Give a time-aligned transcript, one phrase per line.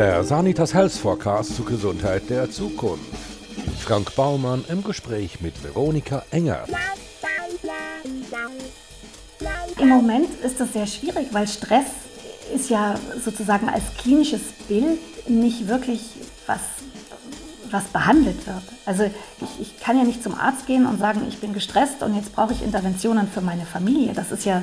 [0.00, 3.04] Der Sanitas Health Forecast zur Gesundheit der Zukunft.
[3.80, 6.64] Frank Baumann im Gespräch mit Veronika Enger.
[9.78, 11.84] Im Moment ist das sehr schwierig, weil Stress
[12.54, 16.00] ist ja sozusagen als klinisches Bild nicht wirklich
[16.46, 16.60] was,
[17.70, 18.62] was behandelt wird.
[18.86, 22.16] Also ich, ich kann ja nicht zum Arzt gehen und sagen, ich bin gestresst und
[22.16, 24.14] jetzt brauche ich Interventionen für meine Familie.
[24.14, 24.62] Das ist ja,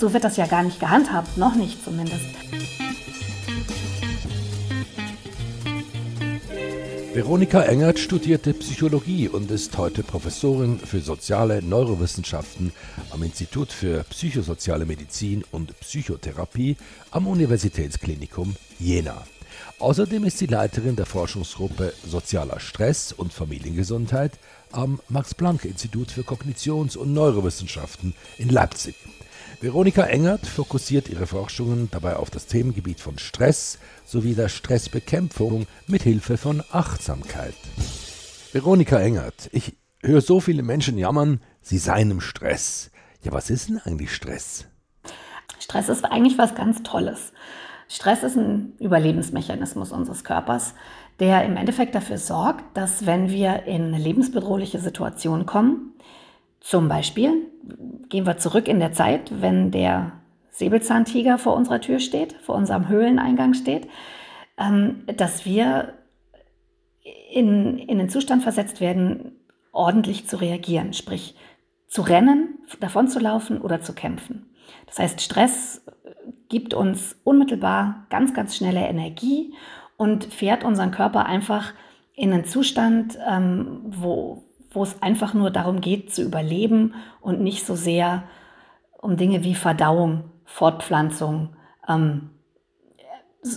[0.00, 2.24] so wird das ja gar nicht gehandhabt, noch nicht zumindest.
[7.12, 12.72] Veronika Engert studierte Psychologie und ist heute Professorin für soziale Neurowissenschaften
[13.10, 16.76] am Institut für psychosoziale Medizin und Psychotherapie
[17.10, 19.26] am Universitätsklinikum Jena.
[19.80, 24.32] Außerdem ist sie Leiterin der Forschungsgruppe Sozialer Stress und Familiengesundheit
[24.70, 28.94] am Max-Planck-Institut für Kognitions- und Neurowissenschaften in Leipzig.
[29.60, 33.78] Veronika Engert fokussiert ihre Forschungen dabei auf das Themengebiet von Stress
[34.10, 37.54] sowie der Stressbekämpfung mit Hilfe von Achtsamkeit.
[38.52, 42.90] Veronika Engert, ich höre so viele Menschen jammern, sie seien im Stress.
[43.22, 44.66] Ja, was ist denn eigentlich Stress?
[45.60, 47.32] Stress ist eigentlich was ganz Tolles.
[47.86, 50.74] Stress ist ein Überlebensmechanismus unseres Körpers,
[51.20, 55.92] der im Endeffekt dafür sorgt, dass wenn wir in eine lebensbedrohliche Situation kommen,
[56.58, 57.46] zum Beispiel
[58.08, 60.19] gehen wir zurück in der Zeit, wenn der
[60.60, 63.88] Säbelzahntiger vor unserer Tür steht, vor unserem Höhleneingang steht,
[64.58, 65.94] ähm, dass wir
[67.32, 69.32] in, in den Zustand versetzt werden,
[69.72, 71.34] ordentlich zu reagieren, sprich
[71.88, 74.50] zu rennen, davon zu laufen oder zu kämpfen.
[74.86, 75.84] Das heißt, Stress
[76.48, 79.54] gibt uns unmittelbar ganz, ganz schnelle Energie
[79.96, 81.72] und fährt unseren Körper einfach
[82.14, 87.64] in einen Zustand, ähm, wo, wo es einfach nur darum geht, zu überleben und nicht
[87.64, 88.24] so sehr
[88.98, 91.50] um Dinge wie Verdauung, Fortpflanzung,
[91.88, 92.30] ähm,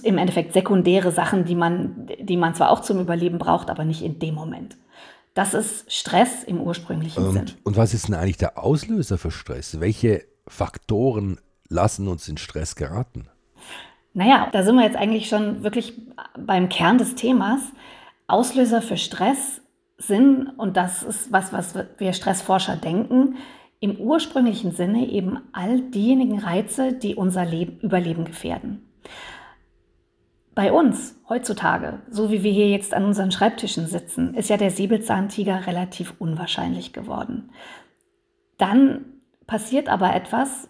[0.04, 4.02] im Endeffekt sekundäre Sachen, die man, die man zwar auch zum Überleben braucht, aber nicht
[4.02, 4.78] in dem Moment.
[5.34, 7.52] Das ist Stress im ursprünglichen und, Sinn.
[7.64, 9.80] Und was ist denn eigentlich der Auslöser für Stress?
[9.80, 13.28] Welche Faktoren lassen uns in Stress geraten?
[14.14, 16.00] Naja, da sind wir jetzt eigentlich schon wirklich
[16.38, 17.62] beim Kern des Themas.
[18.28, 19.62] Auslöser für Stress
[19.98, 23.36] sind, und das ist was, was wir Stressforscher denken,
[23.84, 28.90] im ursprünglichen Sinne eben all diejenigen Reize, die unser Leben, Überleben gefährden.
[30.56, 34.72] Bei uns heutzutage, so wie wir hier jetzt an unseren Schreibtischen sitzen, ist ja der
[34.72, 37.50] Säbelzahntiger relativ unwahrscheinlich geworden.
[38.58, 39.04] Dann
[39.48, 40.70] passiert aber etwas,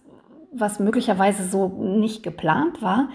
[0.52, 3.10] was möglicherweise so nicht geplant war,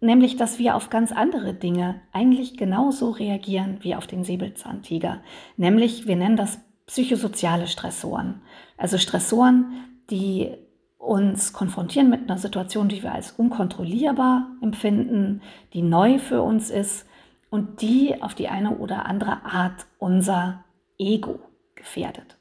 [0.00, 5.20] nämlich dass wir auf ganz andere Dinge eigentlich genauso reagieren wie auf den Säbelzahntiger.
[5.58, 6.58] Nämlich, wir nennen das
[6.92, 8.42] psychosoziale Stressoren.
[8.76, 9.72] Also Stressoren,
[10.10, 10.50] die
[10.98, 15.40] uns konfrontieren mit einer Situation, die wir als unkontrollierbar empfinden,
[15.72, 17.06] die neu für uns ist
[17.48, 20.64] und die auf die eine oder andere Art unser
[20.98, 21.40] Ego
[21.76, 22.36] gefährdet.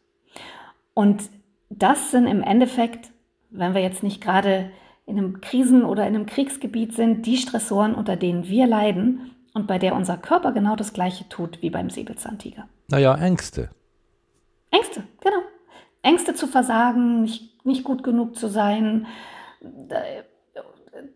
[0.94, 1.30] Und
[1.70, 3.12] das sind im Endeffekt,
[3.52, 4.70] wenn wir jetzt nicht gerade
[5.06, 9.66] in einem Krisen- oder in einem Kriegsgebiet sind, die Stressoren, unter denen wir leiden und
[9.66, 12.68] bei der unser Körper genau das Gleiche tut wie beim Säbelzahntiger.
[12.90, 13.70] Naja, Ängste.
[14.72, 15.44] Ängste, genau.
[16.02, 19.06] Ängste zu versagen, nicht, nicht gut genug zu sein,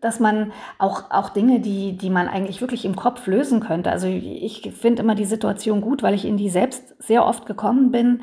[0.00, 3.90] dass man auch, auch Dinge, die, die man eigentlich wirklich im Kopf lösen könnte.
[3.90, 7.90] Also ich finde immer die Situation gut, weil ich in die selbst sehr oft gekommen
[7.90, 8.22] bin,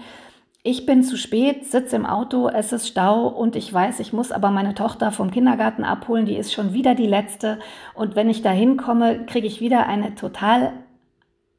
[0.65, 4.31] ich bin zu spät, sitze im Auto, es ist Stau und ich weiß, ich muss
[4.31, 7.59] aber meine Tochter vom Kindergarten abholen, die ist schon wieder die letzte.
[7.93, 10.71] Und wenn ich da hinkomme, kriege ich wieder eine total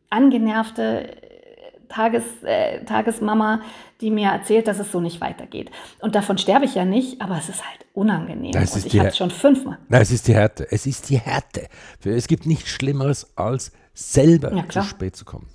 [0.09, 1.11] angenervte
[1.95, 3.61] Tages, äh, Tagesmama,
[4.01, 5.71] die mir erzählt, dass es so nicht weitergeht.
[6.01, 8.53] Und davon sterbe ich ja nicht, aber es ist halt unangenehm.
[8.53, 9.79] Das und ich habe es schon fünfmal.
[9.89, 10.67] Nein, es ist die Härte.
[10.71, 11.69] Es ist die Härte.
[12.05, 15.47] Es gibt nichts Schlimmeres, als selber ja, zu spät zu kommen.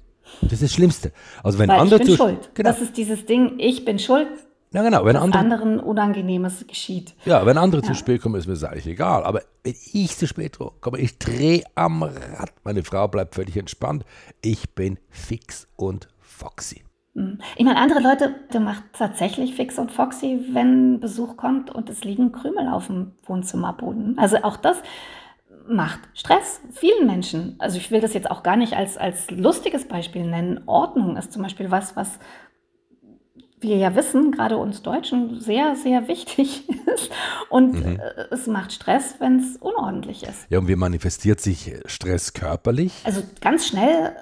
[0.42, 1.12] Das ist das Schlimmste.
[1.44, 2.52] Also wenn Weil andere ich bin zu, schuld.
[2.54, 2.70] Genau.
[2.70, 4.30] Das ist dieses Ding, ich bin schuld.
[4.72, 5.04] Ja, genau.
[5.04, 7.16] Wenn andere, anderen Unangenehmes geschieht.
[7.26, 7.88] Ja, wenn andere ja.
[7.88, 9.24] zu spät kommen, ist mir das eigentlich egal.
[9.24, 12.54] Aber wenn ich zu spät komme, ich drehe am Rad.
[12.64, 14.06] Meine Frau bleibt völlig entspannt.
[14.42, 16.84] Ich bin fix und foxy.
[17.16, 17.40] Hm.
[17.56, 22.04] Ich meine, andere Leute, der macht tatsächlich fix und foxy, wenn Besuch kommt und es
[22.04, 24.18] liegen Krümel auf dem Wohnzimmerboden.
[24.18, 24.82] Also auch das
[25.68, 27.56] macht Stress vielen Menschen.
[27.60, 30.62] Also ich will das jetzt auch gar nicht als, als lustiges Beispiel nennen.
[30.66, 32.20] Ordnung ist zum Beispiel was, was
[33.62, 37.12] wir ja wissen, gerade uns Deutschen, sehr, sehr wichtig ist.
[37.50, 38.00] Und mhm.
[38.32, 40.46] es macht Stress, wenn es unordentlich ist.
[40.50, 42.94] Ja, und wie manifestiert sich Stress körperlich?
[43.04, 44.16] Also ganz schnell,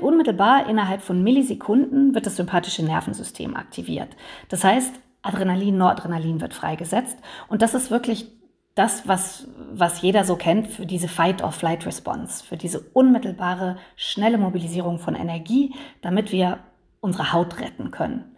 [0.00, 4.08] unmittelbar innerhalb von Millisekunden wird das sympathische Nervensystem aktiviert.
[4.48, 4.92] Das heißt,
[5.22, 7.16] Adrenalin, Noradrenalin wird freigesetzt.
[7.48, 8.26] Und das ist wirklich
[8.74, 15.14] das, was, was jeder so kennt für diese Fight-or-Flight-Response, für diese unmittelbare, schnelle Mobilisierung von
[15.14, 16.58] Energie, damit wir
[17.00, 18.36] unsere Haut retten können.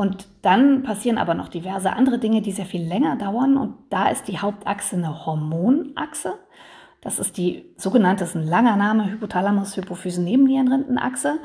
[0.00, 3.56] Und dann passieren aber noch diverse andere Dinge, die sehr viel länger dauern.
[3.56, 6.34] Und da ist die Hauptachse eine Hormonachse.
[7.00, 11.40] Das ist die sogenannte, das ist ein langer Name, Hypothalamus-Hypophysen-Nebennierenrindenachse.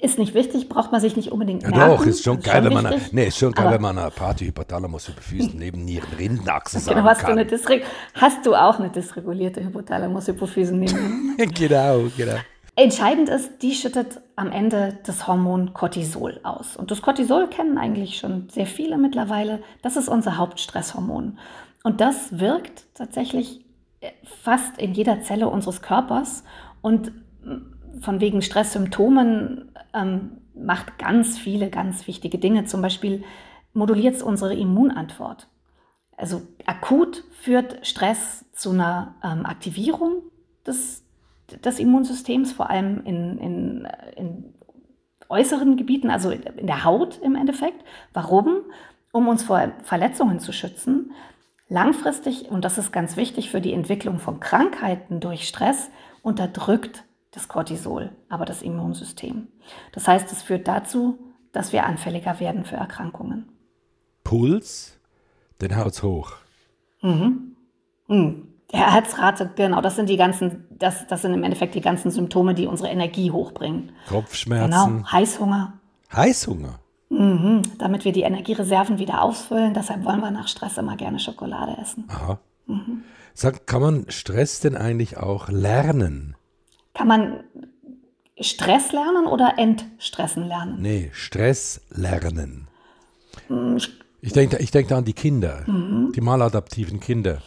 [0.00, 1.78] Ist nicht wichtig, braucht man sich nicht unbedingt merken.
[1.78, 4.46] Ja, doch, ist schon geil, wenn man, nee, ist schon geil, wenn man eine Party
[4.46, 7.36] Hypothalamus Hypophysen neben Nierenrindenachse sagen genau, hast kann.
[7.36, 7.48] Du eine
[8.14, 12.38] hast du auch eine dysregulierte Hypothalamus Hypophysen neben Genau, genau.
[12.80, 16.78] Entscheidend ist, die schüttet am Ende das Hormon Cortisol aus.
[16.78, 19.62] Und das Cortisol kennen eigentlich schon sehr viele mittlerweile.
[19.82, 21.38] Das ist unser Hauptstresshormon.
[21.84, 23.66] Und das wirkt tatsächlich
[24.00, 26.42] äh, fast in jeder Zelle unseres Körpers
[26.80, 27.12] und
[27.44, 32.64] mm, von wegen Stresssymptomen ähm, macht ganz viele ganz wichtige Dinge.
[32.64, 33.24] Zum Beispiel
[33.74, 35.48] moduliert es unsere Immunantwort.
[36.16, 40.22] Also akut führt Stress zu einer ähm, Aktivierung
[40.66, 41.04] des
[41.64, 44.54] des Immunsystems, vor allem in, in, in
[45.28, 47.84] äußeren Gebieten, also in der Haut im Endeffekt.
[48.12, 48.62] Warum?
[49.12, 51.12] Um uns vor Verletzungen zu schützen.
[51.68, 55.90] Langfristig, und das ist ganz wichtig für die Entwicklung von Krankheiten durch Stress,
[56.22, 59.46] unterdrückt das Cortisol, aber das Immunsystem.
[59.92, 61.18] Das heißt, es führt dazu,
[61.52, 63.48] dass wir anfälliger werden für Erkrankungen.
[64.24, 64.98] Puls,
[65.60, 66.32] den haut's hoch.
[67.02, 67.56] Mhm.
[68.08, 68.49] Mhm.
[68.72, 72.66] Herzrate, genau, das sind die ganzen, das, das sind im Endeffekt die ganzen Symptome, die
[72.66, 73.92] unsere Energie hochbringen.
[74.08, 74.70] Kopfschmerzen.
[74.70, 75.72] Genau, Heißhunger.
[76.12, 76.78] Heißhunger?
[77.08, 79.74] Mhm, damit wir die Energiereserven wieder ausfüllen.
[79.74, 82.04] Deshalb wollen wir nach Stress immer gerne Schokolade essen.
[82.08, 82.38] Aha.
[82.66, 83.02] Mhm.
[83.34, 86.36] Sag, kann man Stress denn eigentlich auch lernen?
[86.94, 87.44] Kann man
[88.40, 90.80] Stress lernen oder Entstressen lernen?
[90.80, 92.68] Nee, Stress lernen.
[93.48, 93.78] Mhm.
[94.20, 96.12] Ich denke ich denk da an die Kinder, mhm.
[96.14, 97.38] die maladaptiven Kinder.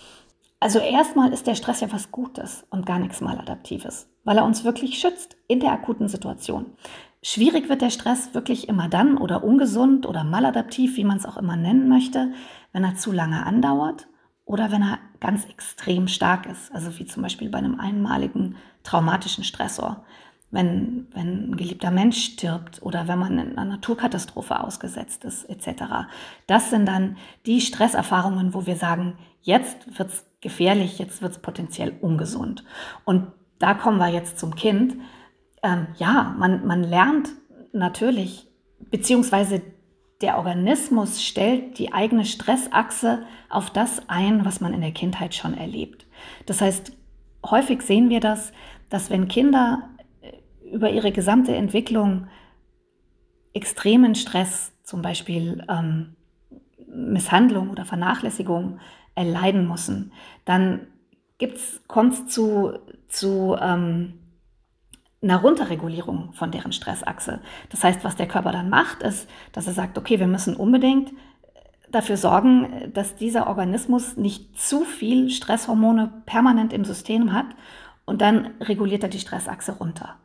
[0.64, 4.64] Also erstmal ist der Stress ja was Gutes und gar nichts Maladaptives, weil er uns
[4.64, 6.68] wirklich schützt in der akuten Situation.
[7.22, 11.36] Schwierig wird der Stress wirklich immer dann oder ungesund oder maladaptiv, wie man es auch
[11.36, 12.32] immer nennen möchte,
[12.72, 14.08] wenn er zu lange andauert
[14.46, 19.44] oder wenn er ganz extrem stark ist, also wie zum Beispiel bei einem einmaligen traumatischen
[19.44, 20.06] Stressor,
[20.50, 26.08] wenn, wenn ein geliebter Mensch stirbt oder wenn man in einer Naturkatastrophe ausgesetzt ist, etc.
[26.48, 31.40] Das sind dann die Stresserfahrungen, wo wir sagen, jetzt wird es gefährlich, jetzt wird es
[31.40, 32.64] potenziell ungesund.
[33.06, 34.98] Und da kommen wir jetzt zum Kind.
[35.64, 37.30] Ähm, ja, man, man lernt
[37.72, 38.48] natürlich,
[38.92, 39.62] beziehungsweise
[40.22, 45.54] der Organismus stellt die eigene Stressachse auf das ein, was man in der Kindheit schon
[45.54, 46.06] erlebt.
[46.46, 46.94] Das heißt,
[47.46, 48.54] häufig sehen wir das,
[48.90, 49.90] dass wenn Kinder
[50.22, 52.28] äh, über ihre gesamte Entwicklung
[53.54, 56.16] extremen Stress, zum Beispiel ähm,
[56.88, 58.80] Misshandlung oder Vernachlässigung
[59.16, 60.12] erleiden müssen,
[60.46, 60.88] dann
[61.88, 62.74] kommt es zu,
[63.10, 64.14] zu ähm,
[65.22, 67.40] einer Runterregulierung von deren Stressachse.
[67.70, 71.12] Das heißt, was der Körper dann macht, ist, dass er sagt, okay, wir müssen unbedingt
[71.92, 77.46] dafür sorgen, dass dieser Organismus nicht zu viel Stresshormone permanent im System hat
[78.06, 80.16] und dann reguliert er die Stressachse runter.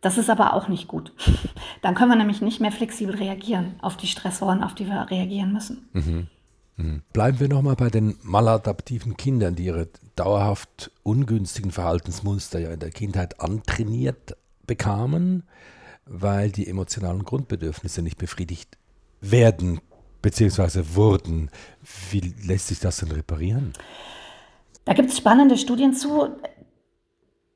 [0.00, 1.12] Das ist aber auch nicht gut.
[1.82, 5.52] Dann können wir nämlich nicht mehr flexibel reagieren auf die Stressoren, auf die wir reagieren
[5.52, 5.88] müssen.
[5.92, 6.26] Mhm.
[7.12, 12.90] Bleiben wir nochmal bei den maladaptiven Kindern, die ihre dauerhaft ungünstigen Verhaltensmuster ja in der
[12.90, 15.44] Kindheit antrainiert bekamen,
[16.04, 18.76] weil die emotionalen Grundbedürfnisse nicht befriedigt
[19.22, 19.80] werden
[20.20, 20.94] bzw.
[20.94, 21.50] wurden.
[22.10, 23.72] Wie lässt sich das denn reparieren?
[24.84, 26.28] Da gibt es spannende Studien zu,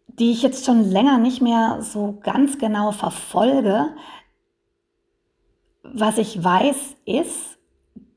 [0.08, 3.88] die ich jetzt schon länger nicht mehr so ganz genau verfolge.
[5.82, 7.59] Was ich weiß, ist,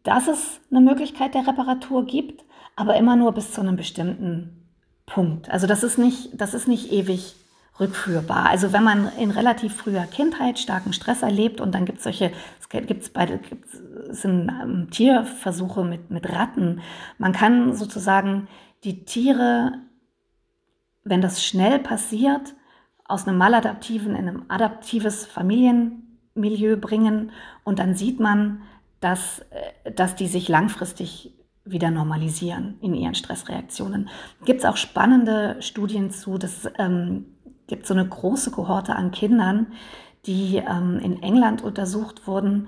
[0.03, 2.43] dass es eine Möglichkeit der Reparatur gibt,
[2.75, 4.63] aber immer nur bis zu einem bestimmten
[5.05, 5.49] Punkt.
[5.49, 7.35] Also das ist nicht, das ist nicht ewig
[7.79, 8.47] rückführbar.
[8.49, 12.31] Also wenn man in relativ früher Kindheit starken Stress erlebt und dann gibt es solche,
[12.59, 13.11] es gibt's,
[14.09, 16.81] sind ähm, Tierversuche mit, mit Ratten.
[17.17, 18.47] Man kann sozusagen
[18.83, 19.79] die Tiere,
[21.03, 22.53] wenn das schnell passiert,
[23.05, 27.31] aus einem maladaptiven in ein adaptives Familienmilieu bringen
[27.63, 28.61] und dann sieht man,
[29.03, 31.33] dass, äh, dass die sich langfristig
[31.65, 34.09] wieder normalisieren in ihren Stressreaktionen.
[34.45, 37.25] Gibt es auch spannende Studien zu, das ähm,
[37.67, 39.67] gibt so eine große Kohorte an Kindern,
[40.25, 42.67] die ähm, in England untersucht wurden,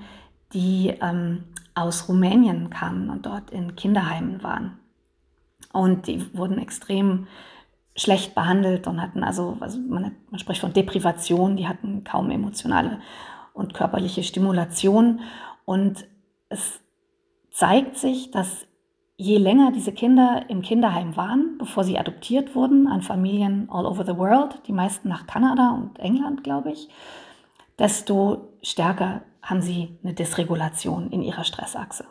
[0.54, 4.80] die ähm, aus Rumänien kamen und dort in Kinderheimen waren.
[5.74, 7.28] Und die wurden extrem
[7.98, 13.00] schlecht behandelt und hatten also, also man, man spricht von Deprivation, die hatten kaum emotionale
[13.54, 15.22] und körperliche Stimulation.
[15.66, 16.06] Und
[16.50, 16.80] es
[17.52, 18.68] zeigt sich, dass
[19.18, 24.06] je länger diese Kinder im Kinderheim waren, bevor sie adoptiert wurden an Familien all over
[24.06, 26.90] the world, die meisten nach Kanada und England, glaube ich,
[27.80, 32.06] desto stärker haben sie eine Dysregulation in ihrer Stressachse.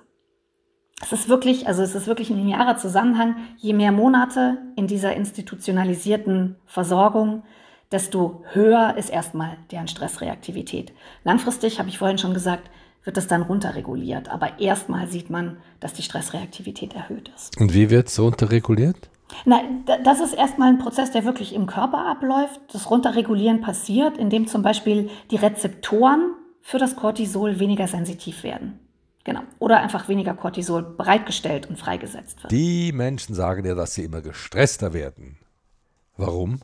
[1.02, 3.36] Es ist wirklich, also es ist wirklich ein linearer Zusammenhang.
[3.58, 7.42] Je mehr Monate in dieser institutionalisierten Versorgung,
[7.90, 10.92] desto höher ist erstmal deren Stressreaktivität.
[11.24, 12.70] Langfristig, habe ich vorhin schon gesagt,
[13.04, 14.30] wird das dann runterreguliert.
[14.30, 17.60] Aber erstmal sieht man, dass die Stressreaktivität erhöht ist.
[17.60, 19.10] Und wie wird es runterreguliert?
[19.44, 19.60] Na,
[20.04, 22.60] das ist erstmal ein Prozess, der wirklich im Körper abläuft.
[22.72, 28.80] Das Runterregulieren passiert, indem zum Beispiel die Rezeptoren für das Cortisol weniger sensitiv werden.
[29.24, 29.40] Genau.
[29.58, 32.52] Oder einfach weniger Cortisol bereitgestellt und freigesetzt wird.
[32.52, 35.38] Die Menschen sagen ja, dass sie immer gestresster werden.
[36.16, 36.60] Warum?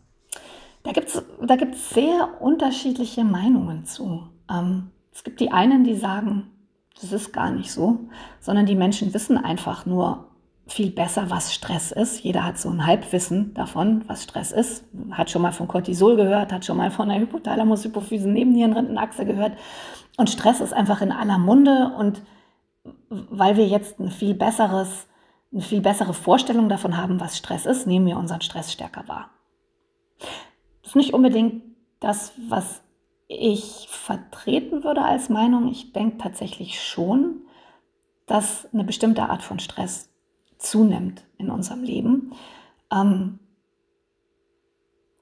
[0.83, 4.29] Da gibt es da gibt's sehr unterschiedliche Meinungen zu.
[4.51, 6.51] Ähm, es gibt die einen, die sagen,
[6.99, 8.09] das ist gar nicht so,
[8.41, 10.31] sondern die Menschen wissen einfach nur
[10.67, 12.21] viel besser, was Stress ist.
[12.21, 14.83] Jeder hat so ein Halbwissen davon, was Stress ist.
[15.11, 19.59] Hat schon mal von Cortisol gehört, hat schon mal von der Hypothalamus-Hypophysen-Nebennierenrindenachse gehört.
[20.17, 21.93] Und Stress ist einfach in aller Munde.
[21.99, 22.23] Und
[23.11, 25.07] weil wir jetzt ein viel besseres,
[25.53, 29.29] eine viel bessere Vorstellung davon haben, was Stress ist, nehmen wir unseren Stress stärker wahr.
[30.81, 31.63] Das ist nicht unbedingt
[32.01, 32.81] das, was
[33.33, 35.69] ich vertreten würde als Meinung.
[35.69, 37.43] Ich denke tatsächlich schon,
[38.27, 40.11] dass eine bestimmte Art von Stress
[40.59, 42.33] zunimmt in unserem Leben.
[42.93, 43.39] Ähm,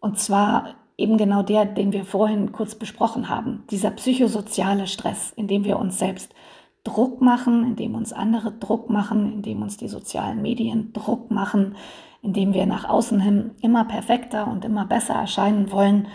[0.00, 5.46] und zwar eben genau der, den wir vorhin kurz besprochen haben, dieser psychosoziale Stress, in
[5.46, 6.32] dem wir uns selbst
[6.84, 11.30] Druck machen, in dem uns andere Druck machen, in dem uns die sozialen Medien Druck
[11.30, 11.76] machen,
[12.22, 16.08] in dem wir nach außen hin immer perfekter und immer besser erscheinen wollen,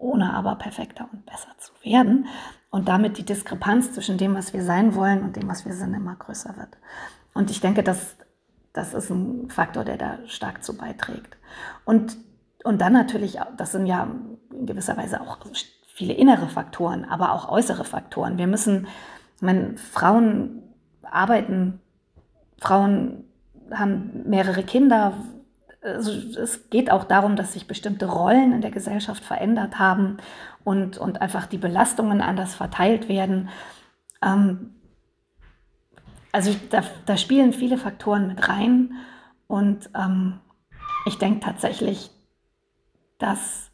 [0.00, 2.26] ohne aber perfekter und besser zu werden
[2.70, 5.94] und damit die Diskrepanz zwischen dem, was wir sein wollen und dem, was wir sind,
[5.94, 6.78] immer größer wird.
[7.34, 8.16] Und ich denke, das,
[8.72, 11.36] das ist ein Faktor, der da stark zu beiträgt.
[11.84, 12.16] Und,
[12.64, 14.08] und dann natürlich, das sind ja
[14.52, 15.38] in gewisser Weise auch
[15.94, 18.38] viele innere Faktoren, aber auch äußere Faktoren.
[18.38, 18.86] Wir müssen,
[19.36, 20.62] ich meine, Frauen
[21.02, 21.80] arbeiten,
[22.58, 23.24] Frauen
[23.70, 25.14] haben mehrere Kinder.
[25.82, 30.18] Also es geht auch darum, dass sich bestimmte Rollen in der Gesellschaft verändert haben
[30.62, 33.48] und, und einfach die Belastungen anders verteilt werden.
[34.22, 34.74] Ähm,
[36.32, 38.92] also da, da, spielen viele Faktoren mit rein
[39.46, 40.40] und ähm,
[41.06, 42.10] ich denke tatsächlich,
[43.18, 43.70] dass,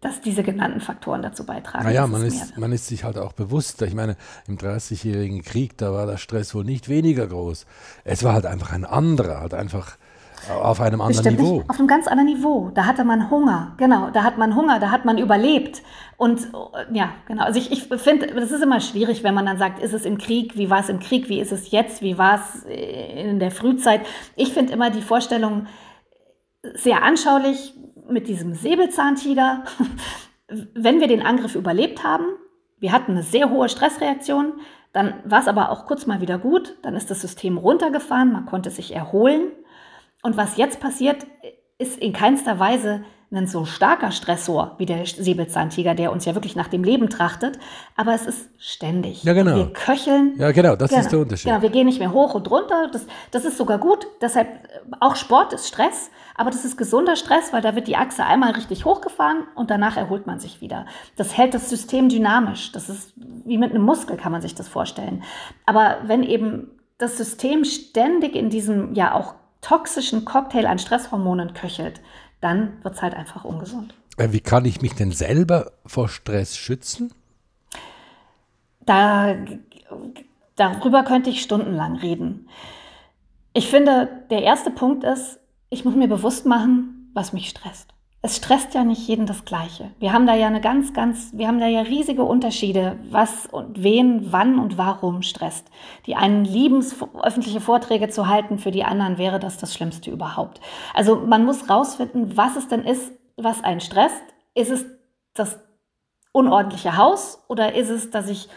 [0.00, 1.84] dass diese genannten Faktoren dazu beitragen.
[1.84, 3.80] Naja, man ist, man ist sich halt auch bewusst.
[3.82, 7.66] Ich meine, im 30-jährigen Krieg, da war der Stress wohl nicht weniger groß.
[8.04, 9.96] Es war halt einfach ein anderer, halt einfach
[10.50, 11.56] auf einem anderen Bestimmt Niveau.
[11.58, 12.70] Nicht, auf einem ganz anderen Niveau.
[12.74, 14.10] Da hatte man Hunger, genau.
[14.10, 15.82] Da hat man Hunger, da hat man überlebt.
[16.16, 16.48] Und
[16.92, 17.44] ja, genau.
[17.44, 20.18] Also ich, ich finde, das ist immer schwierig, wenn man dann sagt, ist es im
[20.18, 23.50] Krieg, wie war es im Krieg, wie ist es jetzt, wie war es in der
[23.50, 24.02] Frühzeit.
[24.36, 25.66] Ich finde immer die Vorstellung
[26.74, 27.74] sehr anschaulich
[28.08, 29.64] mit diesem Säbelzahntiger.
[30.74, 32.24] wenn wir den Angriff überlebt haben,
[32.78, 34.54] wir hatten eine sehr hohe Stressreaktion,
[34.92, 38.46] dann war es aber auch kurz mal wieder gut, dann ist das System runtergefahren, man
[38.46, 39.52] konnte sich erholen
[40.22, 41.26] und was jetzt passiert,
[41.78, 46.56] ist in keinster Weise ein so starker Stressor wie der Säbelzahntiger, der uns ja wirklich
[46.56, 47.58] nach dem Leben trachtet,
[47.94, 49.22] aber es ist ständig.
[49.22, 49.54] Ja, genau.
[49.54, 50.34] Wir köcheln.
[50.38, 51.50] Ja, genau, das genau, ist der Unterschied.
[51.50, 52.88] Genau, wir gehen nicht mehr hoch und runter.
[52.90, 54.06] Das, das ist sogar gut.
[54.22, 57.96] Deshalb, äh, auch Sport ist Stress, aber das ist gesunder Stress, weil da wird die
[57.96, 60.86] Achse einmal richtig hochgefahren und danach erholt man sich wieder.
[61.16, 62.72] Das hält das System dynamisch.
[62.72, 65.22] Das ist wie mit einem Muskel, kann man sich das vorstellen.
[65.66, 72.00] Aber wenn eben das System ständig in diesem ja auch toxischen Cocktail an Stresshormonen köchelt,
[72.40, 73.94] dann wird es halt einfach ungesund.
[74.16, 77.12] Äh, wie kann ich mich denn selber vor Stress schützen?
[78.86, 79.36] Da,
[80.56, 82.48] darüber könnte ich stundenlang reden.
[83.52, 88.36] Ich finde, der erste Punkt ist, ich muss mir bewusst machen, was mich stresst es
[88.36, 89.92] stresst ja nicht jeden das Gleiche.
[90.00, 93.82] Wir haben da ja eine ganz, ganz, wir haben da ja riesige Unterschiede, was und
[93.82, 95.70] wen, wann und warum stresst.
[96.06, 100.10] Die einen lieben es, öffentliche Vorträge zu halten, für die anderen wäre das das Schlimmste
[100.10, 100.60] überhaupt.
[100.94, 104.22] Also man muss rausfinden, was es denn ist, was einen stresst.
[104.54, 104.84] Ist es
[105.34, 105.60] das
[106.32, 108.48] unordentliche Haus oder ist es, dass ich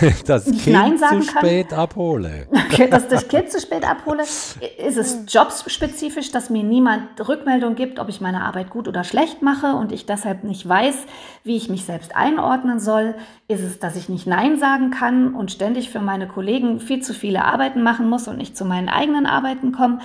[0.26, 1.78] das Kind Nein sagen zu spät kann.
[1.78, 2.46] abhole.
[2.90, 4.22] dass das Kind zu spät abhole.
[4.22, 9.42] Ist es jobspezifisch, dass mir niemand Rückmeldung gibt, ob ich meine Arbeit gut oder schlecht
[9.42, 10.96] mache und ich deshalb nicht weiß,
[11.44, 13.14] wie ich mich selbst einordnen soll?
[13.48, 17.14] Ist es, dass ich nicht Nein sagen kann und ständig für meine Kollegen viel zu
[17.14, 20.00] viele Arbeiten machen muss und nicht zu meinen eigenen Arbeiten komme?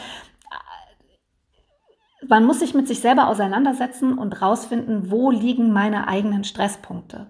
[2.27, 7.27] Man muss sich mit sich selber auseinandersetzen und rausfinden, wo liegen meine eigenen Stresspunkte.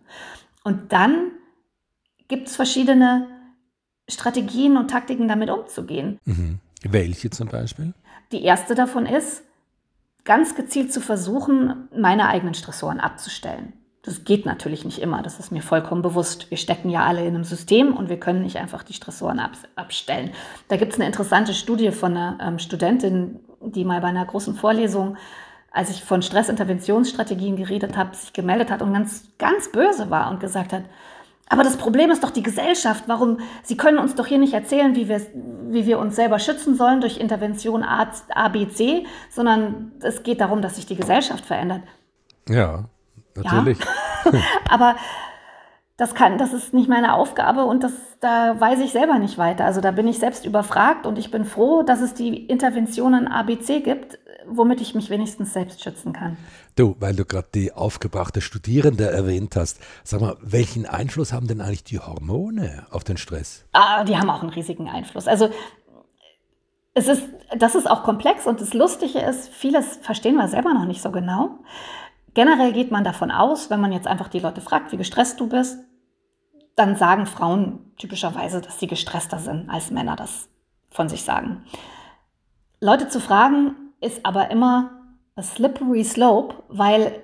[0.63, 1.31] Und dann
[2.27, 3.27] gibt es verschiedene
[4.09, 6.19] Strategien und Taktiken damit umzugehen.
[6.25, 6.59] Mhm.
[6.83, 7.93] Welche zum Beispiel?
[8.31, 9.43] Die erste davon ist,
[10.23, 13.73] ganz gezielt zu versuchen, meine eigenen Stressoren abzustellen.
[14.03, 16.49] Das geht natürlich nicht immer, das ist mir vollkommen bewusst.
[16.49, 19.51] Wir stecken ja alle in einem System und wir können nicht einfach die Stressoren ab,
[19.75, 20.31] abstellen.
[20.69, 24.55] Da gibt es eine interessante Studie von einer ähm, Studentin, die mal bei einer großen
[24.55, 25.17] Vorlesung,
[25.71, 30.39] als ich von Stressinterventionsstrategien geredet habe, sich gemeldet hat und ganz, ganz böse war und
[30.39, 30.83] gesagt hat,
[31.49, 33.05] aber das Problem ist doch die Gesellschaft.
[33.07, 33.39] Warum?
[33.63, 35.21] Sie können uns doch hier nicht erzählen, wie wir,
[35.69, 40.41] wie wir uns selber schützen sollen durch Intervention A, A, B, C, sondern es geht
[40.41, 41.83] darum, dass sich die Gesellschaft verändert.
[42.49, 42.85] Ja,
[43.35, 43.79] natürlich.
[43.79, 44.39] Ja.
[44.69, 44.95] Aber
[45.97, 49.65] das kann, das ist nicht meine Aufgabe und das, da weiß ich selber nicht weiter.
[49.65, 53.79] Also da bin ich selbst überfragt und ich bin froh, dass es die Interventionen ABC
[53.79, 56.37] gibt, womit ich mich wenigstens selbst schützen kann.
[56.75, 61.61] Du, weil du gerade die aufgebrachte Studierende erwähnt hast, sag mal, welchen Einfluss haben denn
[61.61, 63.65] eigentlich die Hormone auf den Stress?
[63.73, 65.27] Ah, die haben auch einen riesigen Einfluss.
[65.27, 65.49] Also
[66.93, 67.23] es ist,
[67.57, 71.09] das ist auch komplex und das Lustige ist, vieles verstehen wir selber noch nicht so
[71.09, 71.57] genau.
[72.35, 75.49] Generell geht man davon aus, wenn man jetzt einfach die Leute fragt, wie gestresst du
[75.49, 75.79] bist,
[76.77, 80.47] dann sagen Frauen typischerweise, dass sie gestresster sind, als Männer das
[80.89, 81.65] von sich sagen.
[82.79, 84.91] Leute zu fragen ist aber immer
[85.35, 87.23] a slippery slope, weil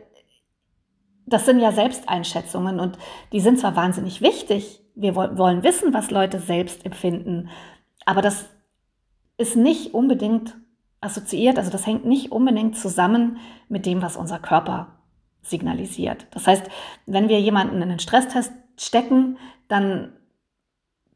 [1.26, 2.98] das sind ja Selbsteinschätzungen und
[3.32, 7.50] die sind zwar wahnsinnig wichtig, wir wollen wissen, was Leute selbst empfinden,
[8.06, 8.46] aber das
[9.38, 10.56] ist nicht unbedingt
[11.00, 13.38] assoziiert, also das hängt nicht unbedingt zusammen
[13.70, 15.00] mit dem, was unser Körper
[15.42, 16.28] signalisiert.
[16.32, 16.64] Das heißt,
[17.06, 19.38] wenn wir jemanden in einen Stresstest stecken,
[19.68, 20.14] dann,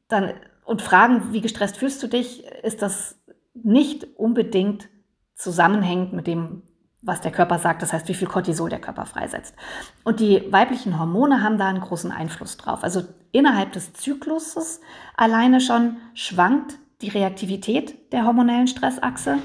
[0.07, 0.33] dann
[0.65, 3.17] und fragen, wie gestresst fühlst du dich, ist das
[3.53, 4.89] nicht unbedingt
[5.33, 6.63] zusammenhängend mit dem,
[7.01, 9.55] was der Körper sagt, das heißt, wie viel Cortisol der Körper freisetzt.
[10.03, 12.83] Und die weiblichen Hormone haben da einen großen Einfluss drauf.
[12.83, 14.81] Also innerhalb des Zykluses
[15.15, 19.37] alleine schon schwankt die Reaktivität der hormonellen Stressachse.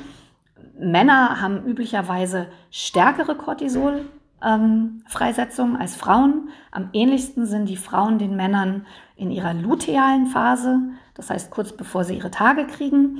[0.78, 4.06] Männer haben üblicherweise stärkere Cortisol
[4.44, 6.48] ähm, Freisetzung als Frauen.
[6.70, 10.80] Am ähnlichsten sind die Frauen den Männern in ihrer lutealen Phase,
[11.14, 13.18] das heißt kurz bevor sie ihre Tage kriegen.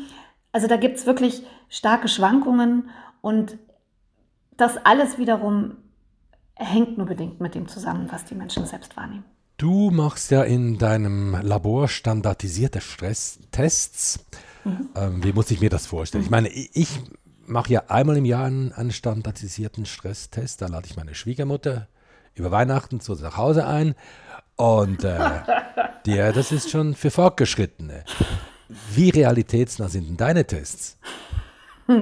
[0.53, 3.59] Also da gibt es wirklich starke Schwankungen und
[4.57, 5.77] das alles wiederum
[6.55, 9.25] hängt nur bedingt mit dem zusammen, was die Menschen selbst wahrnehmen.
[9.57, 14.25] Du machst ja in deinem Labor standardisierte Stresstests.
[14.65, 14.89] Mhm.
[14.97, 16.25] Ähm, wie muss ich mir das vorstellen?
[16.25, 17.01] Ich meine, ich
[17.47, 20.63] mache ja einmal im Jahr einen, einen standardisierten Stresstest.
[20.63, 21.89] Da lade ich meine Schwiegermutter
[22.35, 23.95] über Weihnachten zu nach Hause ein.
[24.57, 25.19] Und äh,
[26.07, 28.05] der, das ist schon für Fortgeschrittene.
[28.95, 30.99] Wie realitätsnah sind denn deine Tests?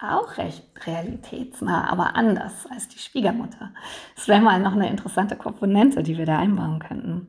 [0.00, 3.72] Auch recht realitätsnah, aber anders als die Schwiegermutter.
[4.16, 7.28] Das wäre mal noch eine interessante Komponente, die wir da einbauen könnten.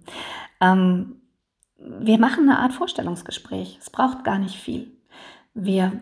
[0.59, 1.21] Ähm,
[1.77, 3.77] wir machen eine Art Vorstellungsgespräch.
[3.79, 4.91] Es braucht gar nicht viel.
[5.53, 6.01] Wir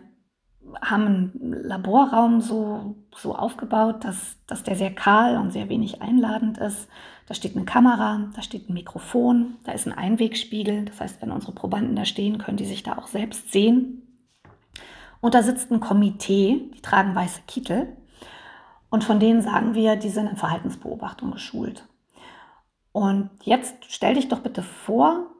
[0.80, 6.58] haben einen Laborraum so, so aufgebaut, dass, dass der sehr kahl und sehr wenig einladend
[6.58, 6.88] ist.
[7.26, 10.84] Da steht eine Kamera, da steht ein Mikrofon, da ist ein Einwegspiegel.
[10.84, 14.02] Das heißt, wenn unsere Probanden da stehen, können die sich da auch selbst sehen.
[15.20, 17.96] Und da sitzt ein Komitee, die tragen weiße Kittel.
[18.90, 21.88] Und von denen sagen wir, die sind in Verhaltensbeobachtung geschult.
[22.92, 25.30] Und jetzt stell dich doch bitte vor,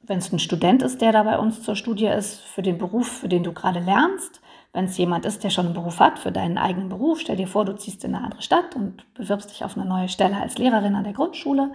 [0.00, 3.08] wenn es ein Student ist, der da bei uns zur Studie ist, für den Beruf,
[3.08, 4.40] für den du gerade lernst,
[4.72, 7.48] wenn es jemand ist, der schon einen Beruf hat für deinen eigenen Beruf, stell dir
[7.48, 10.58] vor, du ziehst in eine andere Stadt und bewirbst dich auf eine neue Stelle als
[10.58, 11.72] Lehrerin an der Grundschule.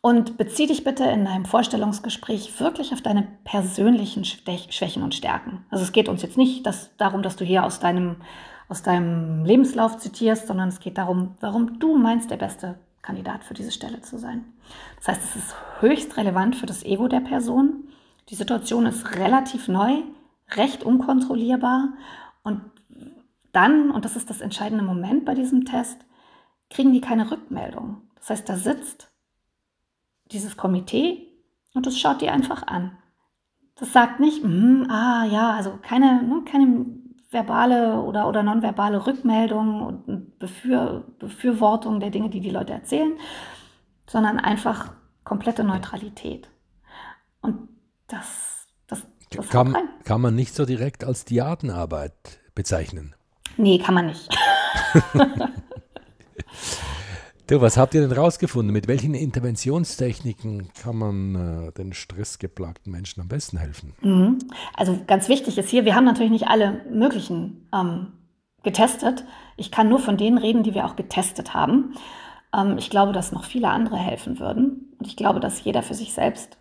[0.00, 5.64] Und bezieh dich bitte in deinem Vorstellungsgespräch wirklich auf deine persönlichen Schwächen und Stärken.
[5.70, 8.16] Also es geht uns jetzt nicht dass, darum, dass du hier aus deinem,
[8.68, 13.54] aus deinem Lebenslauf zitierst, sondern es geht darum, warum du meinst, der beste Kandidat für
[13.54, 14.44] diese Stelle zu sein.
[14.98, 17.88] Das heißt, es ist höchst relevant für das Ego der Person.
[18.28, 20.02] Die Situation ist relativ neu
[20.56, 21.94] recht unkontrollierbar.
[22.42, 22.60] Und
[23.52, 25.98] dann, und das ist das entscheidende Moment bei diesem Test,
[26.70, 28.02] kriegen die keine Rückmeldung.
[28.16, 29.10] Das heißt, da sitzt
[30.26, 31.28] dieses Komitee
[31.74, 32.96] und das schaut die einfach an.
[33.76, 36.86] Das sagt nicht, mm, ah ja, also keine, ne, keine
[37.30, 43.12] verbale oder, oder nonverbale Rückmeldung und Befür, Befürwortung der Dinge, die die Leute erzählen,
[44.06, 44.92] sondern einfach
[45.24, 46.48] komplette Neutralität.
[47.40, 47.68] Und
[48.06, 48.53] das
[49.50, 52.12] kann, kann man nicht so direkt als Diadenarbeit
[52.54, 53.14] bezeichnen.
[53.56, 54.28] Nee, kann man nicht.
[57.46, 58.72] du, was habt ihr denn rausgefunden?
[58.72, 63.94] Mit welchen Interventionstechniken kann man äh, den stressgeplagten Menschen am besten helfen?
[64.00, 64.38] Mhm.
[64.76, 68.12] Also ganz wichtig ist hier, wir haben natürlich nicht alle möglichen ähm,
[68.62, 69.24] getestet.
[69.56, 71.94] Ich kann nur von denen reden, die wir auch getestet haben.
[72.52, 74.96] Ähm, ich glaube, dass noch viele andere helfen würden.
[74.98, 76.58] Und ich glaube, dass jeder für sich selbst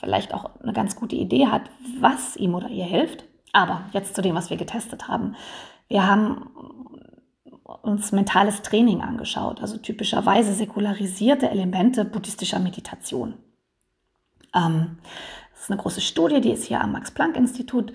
[0.00, 1.62] vielleicht auch eine ganz gute Idee hat,
[2.00, 3.24] was ihm oder ihr hilft.
[3.52, 5.36] Aber jetzt zu dem, was wir getestet haben.
[5.88, 6.50] Wir haben
[7.82, 13.34] uns mentales Training angeschaut, also typischerweise säkularisierte Elemente buddhistischer Meditation.
[14.54, 14.98] Ähm,
[15.52, 17.92] das ist eine große Studie, die ist hier am Max-Planck-Institut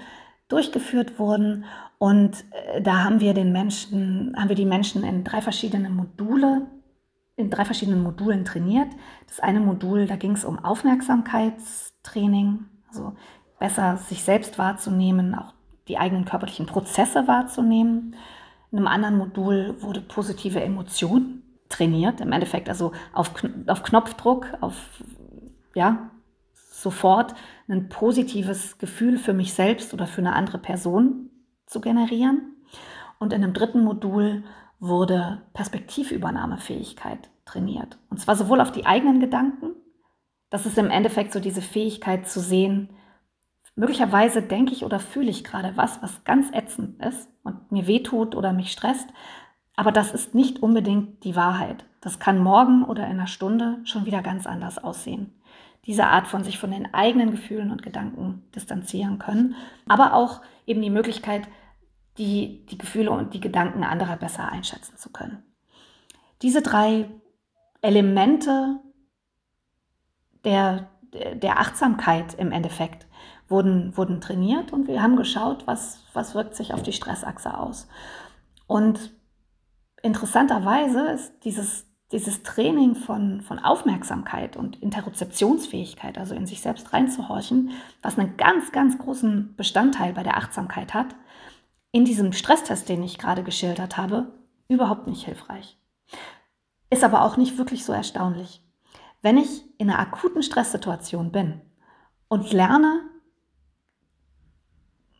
[0.48, 1.66] durchgeführt worden.
[1.98, 6.68] Und äh, da haben wir den Menschen, haben wir die Menschen in drei verschiedene Module,
[7.38, 8.88] in drei verschiedenen Modulen trainiert.
[9.28, 13.14] Das eine Modul, da ging es um Aufmerksamkeitstraining, also
[13.60, 15.54] besser sich selbst wahrzunehmen, auch
[15.88, 18.16] die eigenen körperlichen Prozesse wahrzunehmen.
[18.72, 23.32] In einem anderen Modul wurde positive Emotion trainiert, im Endeffekt also auf,
[23.68, 24.76] auf Knopfdruck, auf
[25.74, 26.10] ja,
[26.54, 27.36] sofort
[27.68, 31.30] ein positives Gefühl für mich selbst oder für eine andere Person
[31.66, 32.56] zu generieren.
[33.18, 34.44] Und in einem dritten Modul
[34.80, 37.98] wurde Perspektivübernahmefähigkeit trainiert.
[38.10, 39.72] Und zwar sowohl auf die eigenen Gedanken,
[40.50, 42.90] das ist im Endeffekt so diese Fähigkeit zu sehen,
[43.76, 48.36] möglicherweise denke ich oder fühle ich gerade was, was ganz ätzend ist und mir wehtut
[48.36, 49.08] oder mich stresst,
[49.76, 51.86] aber das ist nicht unbedingt die Wahrheit.
[52.02, 55.34] Das kann morgen oder in einer Stunde schon wieder ganz anders aussehen
[55.86, 59.56] diese Art von sich von den eigenen Gefühlen und Gedanken distanzieren können,
[59.88, 61.48] aber auch eben die Möglichkeit,
[62.18, 65.44] die, die Gefühle und die Gedanken anderer besser einschätzen zu können.
[66.42, 67.10] Diese drei
[67.82, 68.80] Elemente
[70.44, 73.08] der, der Achtsamkeit im Endeffekt
[73.48, 77.88] wurden, wurden trainiert und wir haben geschaut, was, was wirkt sich auf die Stressachse aus.
[78.68, 79.12] Und
[80.02, 87.72] interessanterweise ist dieses dieses Training von, von Aufmerksamkeit und Interozeptionsfähigkeit, also in sich selbst reinzuhorchen,
[88.02, 91.16] was einen ganz, ganz großen Bestandteil bei der Achtsamkeit hat,
[91.96, 94.28] in diesem Stresstest, den ich gerade geschildert habe,
[94.68, 95.78] überhaupt nicht hilfreich.
[96.90, 98.62] Ist aber auch nicht wirklich so erstaunlich.
[99.22, 101.62] Wenn ich in einer akuten Stresssituation bin
[102.28, 103.00] und lerne,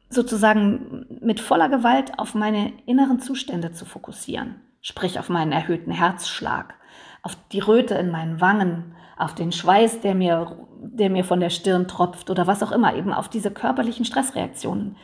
[0.10, 6.76] sozusagen mit voller Gewalt auf meine inneren Zustände zu fokussieren, sprich auf meinen erhöhten Herzschlag,
[7.24, 11.52] auf die Röte in meinen Wangen, auf den Schweiß, der mir, der mir von der
[11.52, 14.98] Stirn tropft oder was auch immer, eben auf diese körperlichen Stressreaktionen,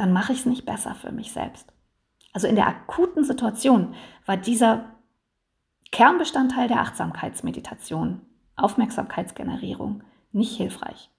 [0.00, 1.70] dann mache ich es nicht besser für mich selbst.
[2.32, 4.86] Also in der akuten Situation war dieser
[5.92, 8.22] Kernbestandteil der Achtsamkeitsmeditation,
[8.56, 11.10] Aufmerksamkeitsgenerierung, nicht hilfreich.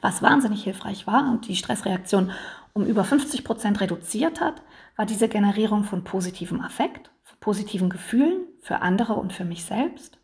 [0.00, 2.30] Was wahnsinnig hilfreich war und die Stressreaktion
[2.72, 4.62] um über 50 Prozent reduziert hat,
[4.96, 7.10] war diese Generierung von positivem Affekt,
[7.40, 10.18] positiven Gefühlen für andere und für mich selbst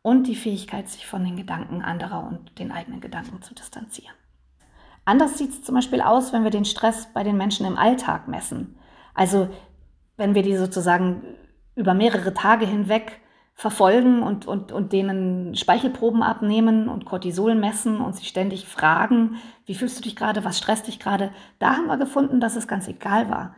[0.00, 4.17] und die Fähigkeit, sich von den Gedanken anderer und den eigenen Gedanken zu distanzieren.
[5.08, 8.28] Anders sieht es zum Beispiel aus, wenn wir den Stress bei den Menschen im Alltag
[8.28, 8.76] messen.
[9.14, 9.48] Also
[10.18, 11.22] wenn wir die sozusagen
[11.74, 13.18] über mehrere Tage hinweg
[13.54, 19.74] verfolgen und, und, und denen Speichelproben abnehmen und Cortisol messen und sie ständig fragen, wie
[19.74, 22.86] fühlst du dich gerade, was stresst dich gerade, da haben wir gefunden, dass es ganz
[22.86, 23.54] egal war,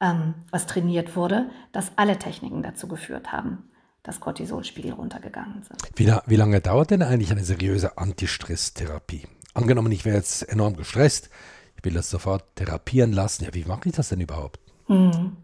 [0.00, 3.68] ähm, was trainiert wurde, dass alle Techniken dazu geführt haben,
[4.02, 5.82] dass Cortisolspiegel runtergegangen sind.
[5.96, 9.26] Wie, wie lange dauert denn eigentlich eine seriöse Antistresstherapie?
[9.54, 11.30] Angenommen, ich wäre jetzt enorm gestresst,
[11.76, 13.44] ich will das sofort therapieren lassen.
[13.44, 14.58] Ja, wie mache ich das denn überhaupt?
[14.86, 15.36] Hm.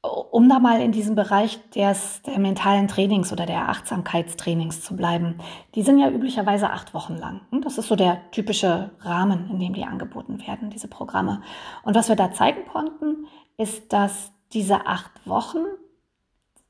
[0.00, 5.38] Um da mal in diesem Bereich des, der mentalen Trainings oder der Achtsamkeitstrainings zu bleiben,
[5.74, 7.40] die sind ja üblicherweise acht Wochen lang.
[7.62, 11.42] Das ist so der typische Rahmen, in dem die angeboten werden, diese Programme.
[11.82, 13.26] Und was wir da zeigen konnten,
[13.58, 15.64] ist, dass diese acht Wochen,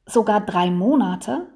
[0.06, 1.46] sogar drei Monate,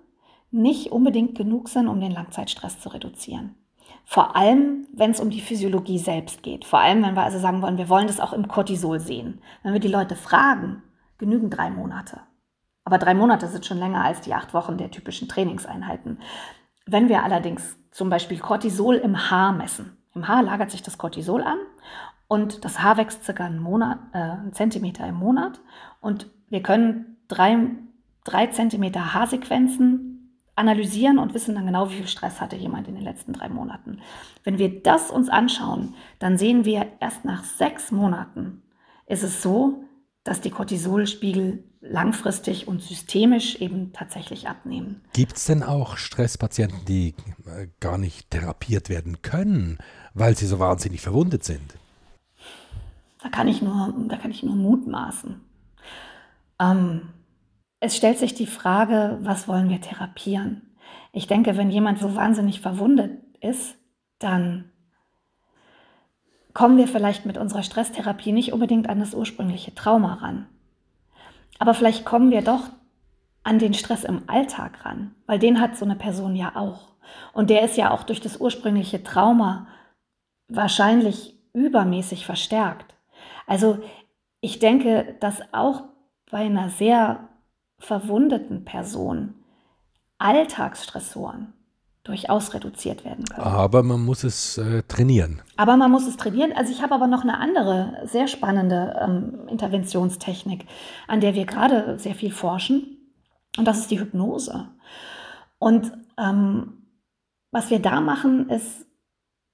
[0.51, 3.57] nicht unbedingt genug sind, um den Langzeitstress zu reduzieren.
[4.05, 6.65] Vor allem, wenn es um die Physiologie selbst geht.
[6.65, 9.41] Vor allem, wenn wir also sagen wollen, wir wollen das auch im Cortisol sehen.
[9.63, 10.83] Wenn wir die Leute fragen,
[11.19, 12.21] genügen drei Monate.
[12.85, 16.19] Aber drei Monate sind schon länger als die acht Wochen der typischen Trainingseinheiten.
[16.85, 21.43] Wenn wir allerdings zum Beispiel Cortisol im Haar messen, im Haar lagert sich das Cortisol
[21.43, 21.59] an
[22.29, 25.61] und das Haar wächst circa einen, Monat, äh, einen Zentimeter im Monat.
[26.01, 27.57] Und wir können drei,
[28.25, 30.12] drei Zentimeter Haarsequenzen
[30.55, 34.01] analysieren und wissen dann genau, wie viel Stress hatte jemand in den letzten drei Monaten.
[34.45, 38.63] Wenn wir das uns anschauen, dann sehen wir erst nach sechs Monaten
[39.07, 39.85] ist es so,
[40.25, 45.03] dass die Cortisolspiegel langfristig und systemisch eben tatsächlich abnehmen.
[45.13, 49.79] Gibt es denn auch Stresspatienten, die äh, gar nicht therapiert werden können,
[50.15, 51.75] weil sie so wahnsinnig verwundet sind?
[53.21, 55.41] Da kann ich nur, da kann ich nur mutmaßen.
[56.61, 57.03] Ähm,
[57.83, 60.63] es stellt sich die Frage, was wollen wir therapieren?
[61.11, 63.75] Ich denke, wenn jemand so wahnsinnig verwundet ist,
[64.21, 64.71] dann
[66.55, 70.47] kommen wir vielleicht mit unserer Stresstherapie nicht unbedingt an das ursprüngliche Trauma ran.
[71.59, 72.71] Aber vielleicht kommen wir doch
[73.43, 76.95] an den Stress im Alltag ran, weil den hat so eine Person ja auch.
[77.33, 79.67] Und der ist ja auch durch das ursprüngliche Trauma
[80.47, 82.95] wahrscheinlich übermäßig verstärkt.
[83.49, 83.81] Also
[84.41, 85.83] ich denke, dass auch
[86.31, 87.29] bei einer sehr
[87.83, 89.35] verwundeten Person
[90.19, 91.53] Alltagsstressoren
[92.05, 93.47] durchaus reduziert werden können.
[93.47, 95.43] Aber man muss es äh, trainieren.
[95.57, 96.53] Aber man muss es trainieren.
[96.53, 100.67] Also ich habe aber noch eine andere sehr spannende ähm, Interventionstechnik,
[101.07, 102.99] an der wir gerade sehr viel forschen.
[103.57, 104.69] Und das ist die Hypnose.
[105.59, 106.89] Und ähm,
[107.53, 108.87] was wir da machen, ist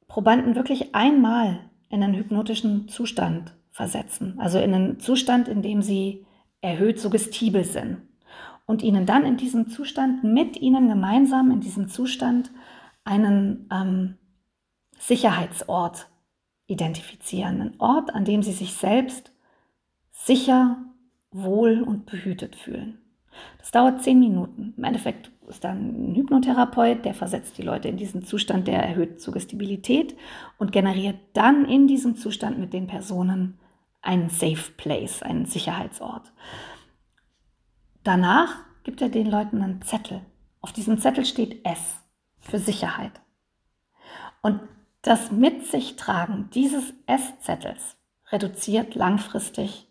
[0.07, 1.61] Probanden wirklich einmal
[1.91, 4.39] in einen hypnotischen Zustand versetzen.
[4.39, 6.25] Also in einen Zustand, in dem sie
[6.63, 8.08] erhöht suggestibel sind
[8.69, 12.51] und ihnen dann in diesem Zustand mit ihnen gemeinsam in diesem Zustand
[13.03, 14.19] einen ähm,
[14.99, 16.09] Sicherheitsort
[16.67, 17.63] identifizieren.
[17.63, 19.33] Einen Ort, an dem sie sich selbst
[20.13, 20.77] sicher,
[21.31, 22.99] wohl und behütet fühlen.
[23.59, 24.75] Das dauert zehn Minuten.
[24.77, 29.19] Im Endeffekt ist dann ein Hypnotherapeut, der versetzt die Leute in diesen Zustand der erhöhten
[29.19, 30.15] Suggestibilität
[30.59, 33.59] und generiert dann in diesem Zustand mit den Personen
[34.03, 36.33] einen Safe Place, einen Sicherheitsort.
[38.09, 40.23] Danach gibt er den Leuten einen Zettel.
[40.63, 41.99] Auf diesem Zettel steht S
[42.41, 43.13] für Sicherheit.
[44.41, 44.63] Und
[45.03, 47.99] das mit sich tragen dieses S-Zettels
[48.33, 49.91] reduziert langfristig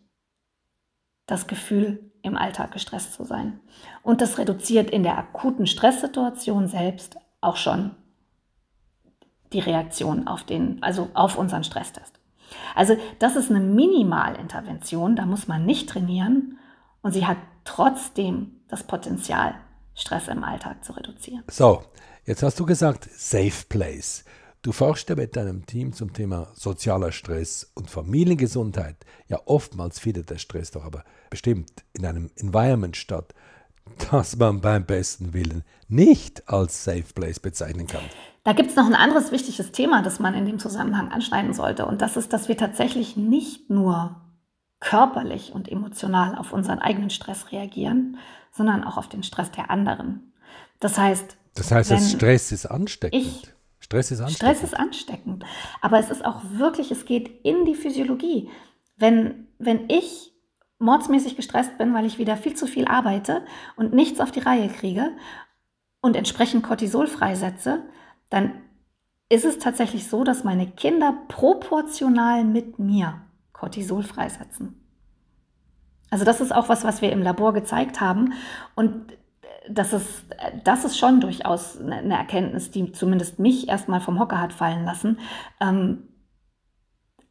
[1.27, 3.59] das Gefühl, im Alltag gestresst zu sein.
[4.01, 7.91] Und das reduziert in der akuten Stresssituation selbst auch schon
[9.53, 12.19] die Reaktion auf den, also auf unseren Stresstest.
[12.73, 16.57] Also das ist eine Minimalintervention, da muss man nicht trainieren
[17.03, 19.55] und sie hat trotzdem das Potenzial,
[19.93, 21.43] Stress im Alltag zu reduzieren.
[21.49, 21.83] So,
[22.25, 24.23] jetzt hast du gesagt, Safe Place.
[24.61, 28.95] Du forschst ja mit deinem Team zum Thema sozialer Stress und Familiengesundheit.
[29.27, 33.33] Ja, oftmals findet der Stress doch aber bestimmt in einem Environment statt,
[34.11, 38.03] das man beim besten Willen nicht als Safe Place bezeichnen kann.
[38.43, 41.85] Da gibt es noch ein anderes wichtiges Thema, das man in dem Zusammenhang anschneiden sollte.
[41.85, 44.21] Und das ist, dass wir tatsächlich nicht nur
[44.79, 48.17] körperlich und emotional auf unseren eigenen Stress reagieren,
[48.51, 50.33] sondern auch auf den Stress der anderen.
[50.79, 53.21] Das heißt, das heißt, das Stress ist ansteckend.
[53.21, 54.57] Ich, Stress ist ansteckend.
[54.57, 55.45] Stress ist ansteckend.
[55.81, 58.49] Aber es ist auch wirklich, es geht in die Physiologie.
[58.95, 60.33] Wenn, wenn ich
[60.79, 63.43] mordsmäßig gestresst bin, weil ich wieder viel zu viel arbeite
[63.75, 65.11] und nichts auf die Reihe kriege
[66.01, 67.83] und entsprechend Cortisol freisetze,
[68.29, 68.51] dann
[69.29, 73.21] ist es tatsächlich so, dass meine Kinder proportional mit mir
[73.57, 74.81] Cortisol freisetzen.
[76.09, 78.33] Also das ist auch was, was wir im Labor gezeigt haben.
[78.75, 79.17] Und
[79.69, 80.25] das ist,
[80.63, 85.19] das ist schon durchaus eine Erkenntnis, die zumindest mich erstmal vom Hocker hat fallen lassen.
[85.59, 86.07] Ähm,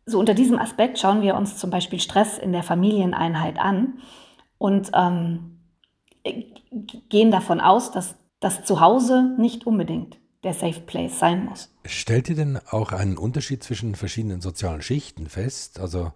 [0.05, 3.99] so unter diesem Aspekt schauen wir uns zum Beispiel Stress in der Familieneinheit an
[4.59, 5.59] und ähm,
[7.09, 11.75] gehen davon aus, dass das Zuhause nicht unbedingt der Safe Place sein muss.
[11.85, 15.81] Stellt ihr denn auch einen Unterschied zwischen verschiedenen sozialen Schichten fest?
[15.81, 16.13] Also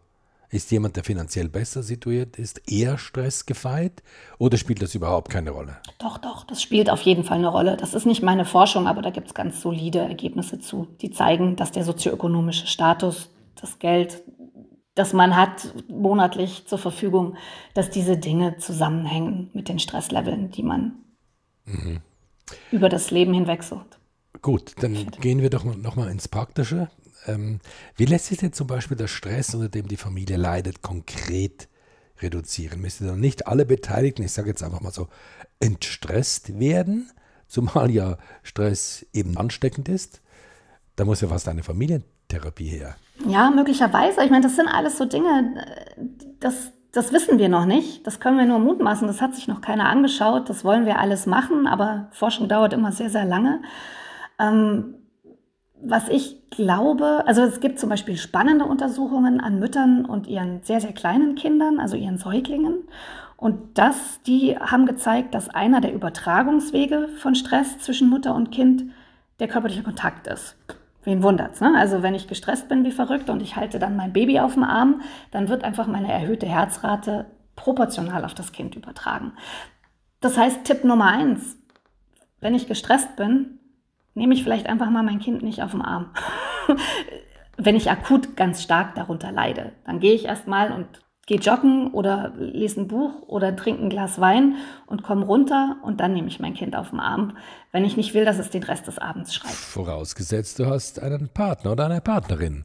[0.51, 4.03] ist jemand, der finanziell besser situiert ist, eher stressgefeit
[4.39, 5.77] oder spielt das überhaupt keine Rolle?
[5.99, 7.77] Doch, doch, das spielt auf jeden Fall eine Rolle.
[7.77, 11.55] Das ist nicht meine Forschung, aber da gibt es ganz solide Ergebnisse zu, die zeigen,
[11.55, 14.25] dass der sozioökonomische Status, das Geld,
[14.95, 17.37] das man hat monatlich zur Verfügung,
[17.75, 20.95] dass diese Dinge zusammenhängen mit den Stressleveln, die man
[21.65, 22.01] mhm.
[22.73, 24.00] über das Leben hinweg sucht.
[24.43, 26.89] Gut, dann gehen wir doch noch mal ins Praktische.
[27.27, 27.61] Ähm,
[27.97, 31.69] wie lässt sich denn zum Beispiel der Stress, unter dem die Familie leidet, konkret
[32.21, 32.81] reduzieren?
[32.81, 35.09] Müssen dann nicht alle Beteiligten, ich sage jetzt einfach mal so,
[35.61, 37.11] entstresst werden,
[37.49, 40.23] zumal ja Stress eben ansteckend ist?
[40.97, 42.97] Da muss ja fast eine Familientherapie her.
[43.27, 44.23] Ja, möglicherweise.
[44.25, 45.63] Ich meine, das sind alles so Dinge,
[46.41, 48.07] das, das wissen wir noch nicht.
[48.07, 49.07] Das können wir nur mutmaßen.
[49.07, 50.49] Das hat sich noch keiner angeschaut.
[50.49, 53.61] Das wollen wir alles machen, aber Forschung dauert immer sehr, sehr lange.
[54.41, 54.95] Ähm,
[55.83, 60.81] was ich glaube, also es gibt zum Beispiel spannende Untersuchungen an Müttern und ihren sehr,
[60.81, 62.85] sehr kleinen Kindern, also ihren Säuglingen.
[63.37, 68.93] Und das, die haben gezeigt, dass einer der Übertragungswege von Stress zwischen Mutter und Kind
[69.39, 70.57] der körperliche Kontakt ist.
[71.05, 71.73] Wen wundert's, ne?
[71.79, 74.65] Also wenn ich gestresst bin wie verrückt und ich halte dann mein Baby auf dem
[74.65, 75.01] Arm,
[75.31, 77.25] dann wird einfach meine erhöhte Herzrate
[77.57, 79.33] proportional auf das Kind übertragen.
[80.21, 81.57] Das heißt, Tipp Nummer eins,
[82.41, 83.60] wenn ich gestresst bin,
[84.21, 86.11] nehme ich vielleicht einfach mal mein Kind nicht auf den Arm.
[87.57, 90.87] Wenn ich akut ganz stark darunter leide, dann gehe ich erstmal und
[91.27, 94.57] gehe joggen oder lese ein Buch oder trinke ein Glas Wein
[94.87, 97.37] und komme runter und dann nehme ich mein Kind auf den Arm,
[97.73, 99.53] wenn ich nicht will, dass es den Rest des Abends schreit.
[99.53, 102.65] Vorausgesetzt, du hast einen Partner oder eine Partnerin,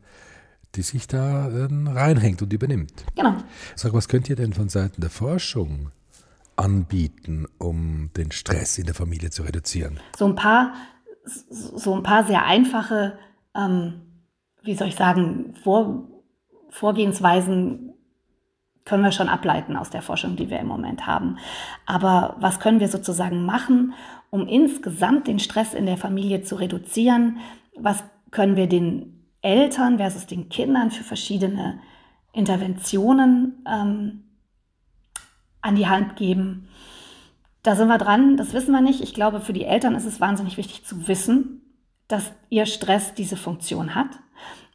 [0.76, 3.06] die sich da äh, reinhängt und übernimmt.
[3.16, 3.36] Genau.
[3.76, 5.92] Sag, was könnt ihr denn von Seiten der Forschung
[6.58, 10.00] anbieten, um den Stress in der Familie zu reduzieren?
[10.18, 10.74] So ein paar
[11.26, 13.18] so ein paar sehr einfache
[13.56, 14.06] ähm,
[14.66, 16.08] wie soll ich sagen, Vor
[16.70, 17.94] Vorgehensweisen
[18.84, 21.38] können wir schon ableiten aus der Forschung, die wir im Moment haben.
[21.86, 23.94] Aber was können wir sozusagen machen,
[24.30, 27.38] um insgesamt den Stress in der Familie zu reduzieren?
[27.78, 31.80] Was können wir den Eltern versus den Kindern für verschiedene
[32.34, 34.24] Interventionen ähm,
[35.62, 36.68] an die Hand geben?
[37.66, 39.02] Da sind wir dran, das wissen wir nicht.
[39.02, 41.64] Ich glaube, für die Eltern ist es wahnsinnig wichtig zu wissen,
[42.08, 44.20] dass ihr Stress diese Funktion hat.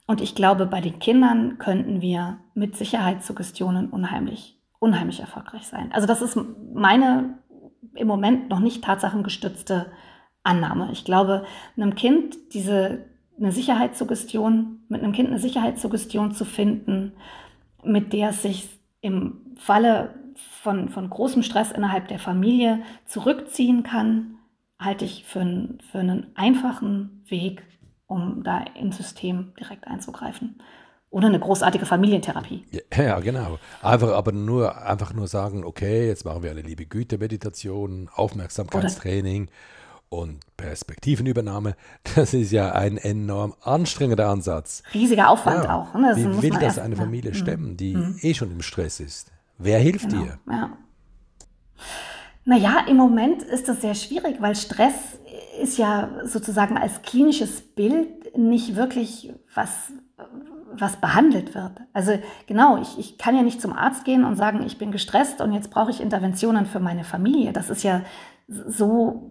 [0.08, 5.92] Und ich glaube, bei den Kindern könnten wir mit Sicherheitssuggestionen unheimlich, unheimlich erfolgreich sein.
[5.92, 6.36] Also das ist
[6.74, 7.38] meine
[7.94, 9.92] im Moment noch nicht tatsachengestützte
[10.42, 10.88] Annahme.
[10.90, 11.44] Ich glaube,
[11.76, 13.04] einem Kind diese
[13.38, 17.12] eine Sicherheitssuggestion, mit einem Kind eine Sicherheitssuggestion zu finden,
[17.84, 18.68] mit der es sich
[19.00, 20.12] im Falle
[20.62, 24.38] von, von großem Stress innerhalb der Familie zurückziehen kann,
[24.78, 27.62] halte ich für, einen, für einen einfachen Weg,
[28.06, 30.60] um da ins System direkt einzugreifen.
[31.10, 32.64] Oder eine großartige Familientherapie.
[32.96, 33.58] Ja, genau.
[33.82, 39.52] Einfach aber nur, einfach nur sagen, okay, jetzt machen wir eine liebe Güte-Meditation, Aufmerksamkeitstraining Oder
[40.08, 41.74] und Perspektivenübernahme.
[42.14, 44.82] Das ist ja ein enorm anstrengender Ansatz.
[44.92, 45.74] Riesiger Aufwand ja.
[45.74, 45.94] auch.
[45.94, 46.12] Ne?
[46.16, 48.18] Wie will das eine Familie stemmen, die mhm.
[48.20, 49.32] eh schon im Stress ist?
[49.62, 50.22] Wer hilft genau.
[50.22, 50.38] dir?
[50.50, 50.76] Ja.
[52.44, 54.94] Naja, im Moment ist das sehr schwierig, weil Stress
[55.60, 59.92] ist ja sozusagen als klinisches Bild nicht wirklich was,
[60.72, 61.72] was behandelt wird.
[61.92, 65.40] Also genau, ich, ich kann ja nicht zum Arzt gehen und sagen, ich bin gestresst
[65.42, 67.52] und jetzt brauche ich Interventionen für meine Familie.
[67.52, 68.02] Das ist ja
[68.48, 69.30] so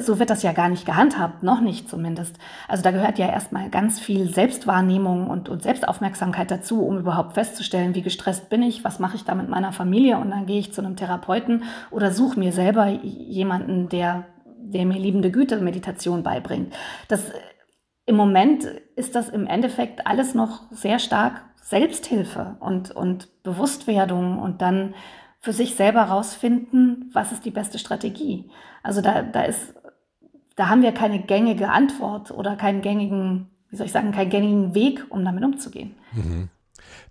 [0.00, 2.36] so wird das ja gar nicht gehandhabt, noch nicht zumindest.
[2.66, 7.94] Also da gehört ja erstmal ganz viel Selbstwahrnehmung und, und Selbstaufmerksamkeit dazu, um überhaupt festzustellen,
[7.94, 10.72] wie gestresst bin ich, was mache ich da mit meiner Familie und dann gehe ich
[10.72, 14.26] zu einem Therapeuten oder suche mir selber jemanden, der,
[14.58, 16.74] der mir liebende Güte Meditation beibringt.
[17.08, 17.30] Das,
[18.06, 18.64] Im Moment
[18.96, 24.94] ist das im Endeffekt alles noch sehr stark Selbsthilfe und, und Bewusstwerdung und dann
[25.38, 28.50] für sich selber rausfinden, was ist die beste Strategie.
[28.82, 29.74] Also da, da ist,
[30.56, 34.74] da haben wir keine gängige Antwort oder keinen gängigen, wie soll ich sagen, keinen gängigen
[34.74, 35.94] Weg, um damit umzugehen.
[36.12, 36.48] Mhm.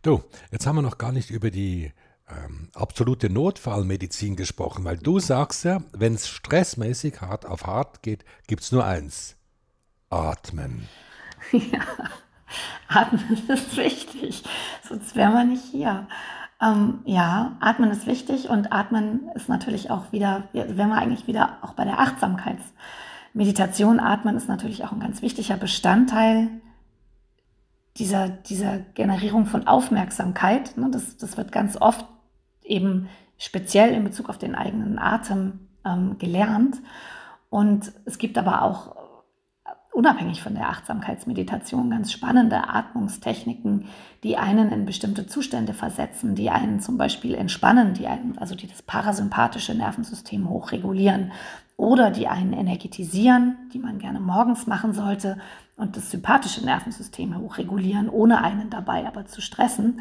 [0.01, 1.91] Du, jetzt haben wir noch gar nicht über die
[2.29, 8.23] ähm, absolute Notfallmedizin gesprochen, weil du sagst ja, wenn es stressmäßig hart auf hart geht,
[8.47, 9.35] gibt es nur eins.
[10.09, 10.87] Atmen.
[11.51, 11.79] Ja,
[12.89, 14.43] atmen ist wichtig,
[14.87, 16.05] sonst wären wir nicht hier.
[16.61, 21.57] Ähm, ja, Atmen ist wichtig und Atmen ist natürlich auch wieder, wenn wir eigentlich wieder
[21.61, 26.49] auch bei der Achtsamkeitsmeditation, Atmen ist natürlich auch ein ganz wichtiger Bestandteil
[27.97, 30.77] dieser, dieser Generierung von Aufmerksamkeit.
[30.77, 30.89] Ne?
[30.91, 32.05] Das, das wird ganz oft
[32.63, 36.77] eben speziell in Bezug auf den eigenen Atem ähm, gelernt.
[37.49, 38.95] Und es gibt aber auch
[39.99, 43.83] unabhängig von der Achtsamkeitsmeditation ganz spannende Atmungstechniken,
[44.23, 48.67] die einen in bestimmte Zustände versetzen, die einen zum Beispiel entspannen, die einen, also die
[48.67, 51.33] das parasympathische Nervensystem hochregulieren
[51.75, 55.37] oder die einen energetisieren, die man gerne morgens machen sollte
[55.75, 59.99] und das sympathische Nervensystem hochregulieren, ohne einen dabei aber zu stressen.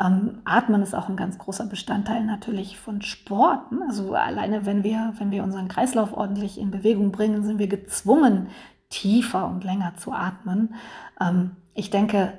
[0.00, 3.62] Ähm, Atmen ist auch ein ganz großer Bestandteil natürlich von Sport.
[3.88, 8.46] Also alleine wenn wir, wenn wir unseren Kreislauf ordentlich in Bewegung bringen, sind wir gezwungen,
[8.90, 10.74] tiefer und länger zu atmen.
[11.20, 12.38] Ähm, ich denke,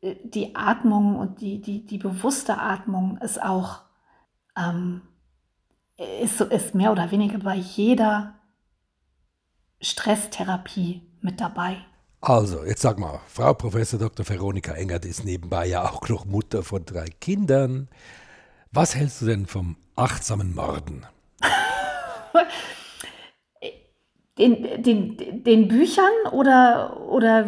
[0.00, 3.82] äh, die Atmung und die, die, die bewusste Atmung ist auch
[4.56, 5.02] ähm,
[5.96, 8.34] ist, ist mehr oder weniger bei jeder
[9.80, 11.76] Stresstherapie mit dabei.
[12.20, 14.26] Also, jetzt sag mal, Frau Professor Dr.
[14.26, 17.88] Veronika Engert ist nebenbei ja auch noch Mutter von drei Kindern.
[18.72, 21.06] Was hältst du denn vom achtsamen Morden?
[24.36, 27.46] Den, den, den Büchern oder, oder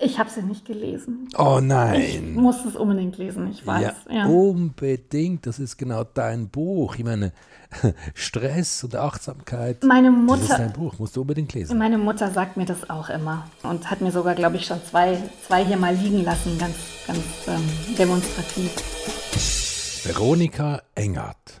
[0.00, 1.28] ich habe sie nicht gelesen.
[1.36, 2.00] Oh nein.
[2.00, 3.92] Ich muss es unbedingt lesen, ich weiß.
[4.08, 5.46] Ja, ja, unbedingt.
[5.46, 6.96] Das ist genau dein Buch.
[6.96, 7.32] Ich meine,
[8.14, 9.84] Stress und Achtsamkeit.
[9.84, 10.40] Meine Mutter.
[10.40, 11.76] Das ist dein Buch, musst du unbedingt lesen.
[11.78, 15.18] Meine Mutter sagt mir das auch immer und hat mir sogar, glaube ich, schon zwei,
[15.46, 16.76] zwei hier mal liegen lassen, ganz,
[17.06, 18.72] ganz ähm, demonstrativ.
[20.04, 21.60] Veronika Engert.